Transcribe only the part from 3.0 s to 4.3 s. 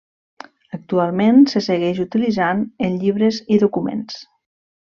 llibres i documents.